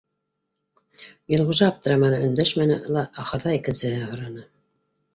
Илғужа 1.37 1.69
аптыраманы, 1.73 2.23
өндәшмәне 2.31 2.81
лә, 2.99 3.07
ахырҙа 3.27 3.57
икенсеһе 3.63 4.05
һораны: 4.11 4.53